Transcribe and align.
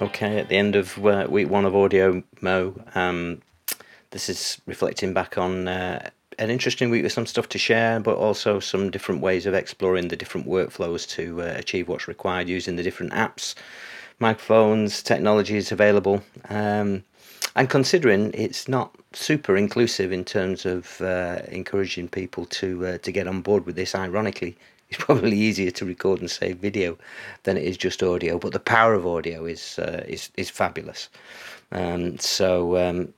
Okay, 0.00 0.38
at 0.38 0.48
the 0.48 0.56
end 0.56 0.76
of 0.76 1.04
uh, 1.04 1.26
week 1.28 1.50
one 1.50 1.66
of 1.66 1.76
Audio 1.76 2.22
Mo, 2.40 2.74
um, 2.94 3.42
this 4.12 4.30
is 4.30 4.58
reflecting 4.64 5.12
back 5.12 5.36
on 5.36 5.68
uh, 5.68 6.08
an 6.38 6.48
interesting 6.48 6.88
week 6.88 7.02
with 7.02 7.12
some 7.12 7.26
stuff 7.26 7.50
to 7.50 7.58
share, 7.58 8.00
but 8.00 8.16
also 8.16 8.60
some 8.60 8.90
different 8.90 9.20
ways 9.20 9.44
of 9.44 9.52
exploring 9.52 10.08
the 10.08 10.16
different 10.16 10.46
workflows 10.46 11.06
to 11.10 11.42
uh, 11.42 11.54
achieve 11.58 11.86
what's 11.86 12.08
required 12.08 12.48
using 12.48 12.76
the 12.76 12.82
different 12.82 13.12
apps, 13.12 13.54
microphones, 14.20 15.02
technologies 15.02 15.70
available. 15.70 16.22
Um, 16.48 17.04
and 17.54 17.68
considering 17.68 18.32
it's 18.32 18.68
not 18.68 18.94
super 19.12 19.54
inclusive 19.54 20.12
in 20.12 20.24
terms 20.24 20.64
of 20.64 20.98
uh, 21.02 21.42
encouraging 21.48 22.08
people 22.08 22.46
to 22.46 22.86
uh, 22.86 22.98
to 22.98 23.12
get 23.12 23.28
on 23.28 23.42
board 23.42 23.66
with 23.66 23.76
this, 23.76 23.94
ironically, 23.94 24.56
it's 24.96 25.04
probably 25.04 25.36
easier 25.36 25.70
to 25.70 25.84
record 25.84 26.20
and 26.20 26.30
save 26.30 26.58
video 26.58 26.98
than 27.44 27.56
it 27.56 27.64
is 27.64 27.76
just 27.76 28.02
audio. 28.02 28.38
But 28.38 28.52
the 28.52 28.60
power 28.60 28.94
of 28.94 29.06
audio 29.06 29.44
is 29.44 29.78
uh, 29.78 30.04
is 30.06 30.30
is 30.36 30.50
fabulous. 30.50 31.08
Um, 31.72 32.18
so 32.18 32.76
um, 32.76 33.14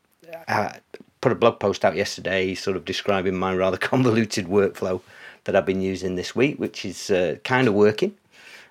I 0.48 0.78
put 1.20 1.32
a 1.32 1.36
blog 1.36 1.60
post 1.60 1.84
out 1.84 1.96
yesterday, 1.96 2.54
sort 2.54 2.76
of 2.76 2.84
describing 2.84 3.36
my 3.36 3.54
rather 3.54 3.78
convoluted 3.92 4.46
workflow 4.46 5.00
that 5.44 5.56
I've 5.56 5.66
been 5.66 5.80
using 5.80 6.16
this 6.16 6.36
week, 6.36 6.58
which 6.58 6.84
is 6.84 7.10
uh, 7.10 7.36
kind 7.44 7.66
of 7.66 7.74
working 7.74 8.14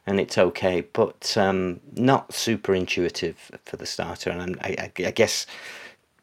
and 0.08 0.20
it's 0.20 0.38
okay, 0.38 0.82
but 0.94 1.36
um, 1.38 1.80
not 1.96 2.34
super 2.34 2.74
intuitive 2.74 3.52
for 3.66 3.78
the 3.78 3.86
starter. 3.86 4.32
And 4.32 4.58
I, 4.62 4.92
I, 4.98 5.04
I 5.06 5.12
guess 5.12 5.46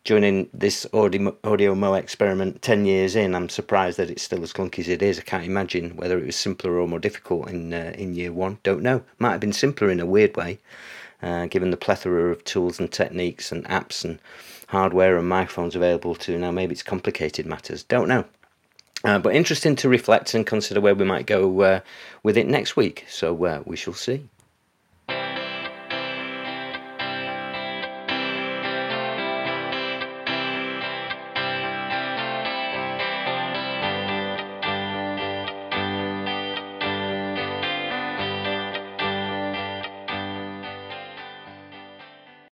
joining 0.08 0.48
this 0.54 0.86
audio, 0.94 1.32
AudioMo 1.42 1.98
experiment 1.98 2.62
10 2.62 2.86
years 2.86 3.14
in, 3.14 3.34
I'm 3.34 3.50
surprised 3.50 3.98
that 3.98 4.08
it's 4.08 4.22
still 4.22 4.42
as 4.42 4.54
clunky 4.54 4.78
as 4.78 4.88
it 4.88 5.02
is. 5.02 5.18
I 5.18 5.22
can't 5.22 5.44
imagine 5.44 5.96
whether 5.96 6.18
it 6.18 6.24
was 6.24 6.34
simpler 6.34 6.78
or 6.80 6.88
more 6.88 6.98
difficult 6.98 7.50
in 7.50 7.74
uh, 7.74 7.92
in 7.94 8.14
year 8.14 8.32
one. 8.32 8.56
Don't 8.62 8.80
know. 8.80 9.02
Might 9.18 9.32
have 9.32 9.40
been 9.40 9.52
simpler 9.52 9.90
in 9.90 10.00
a 10.00 10.06
weird 10.06 10.34
way, 10.34 10.60
uh, 11.22 11.44
given 11.44 11.70
the 11.70 11.76
plethora 11.76 12.32
of 12.32 12.42
tools 12.44 12.80
and 12.80 12.90
techniques 12.90 13.52
and 13.52 13.66
apps 13.66 14.02
and 14.02 14.18
hardware 14.68 15.18
and 15.18 15.28
microphones 15.28 15.76
available 15.76 16.14
to 16.14 16.38
now. 16.38 16.52
Maybe 16.52 16.72
it's 16.72 16.82
complicated 16.82 17.44
matters. 17.44 17.82
Don't 17.82 18.08
know. 18.08 18.24
Uh, 19.04 19.18
but 19.18 19.36
interesting 19.36 19.76
to 19.76 19.90
reflect 19.90 20.32
and 20.32 20.46
consider 20.46 20.80
where 20.80 20.94
we 20.94 21.04
might 21.04 21.26
go 21.26 21.60
uh, 21.60 21.80
with 22.22 22.38
it 22.38 22.46
next 22.46 22.76
week. 22.76 23.04
So 23.10 23.44
uh, 23.44 23.62
we 23.66 23.76
shall 23.76 23.92
see. 23.92 24.26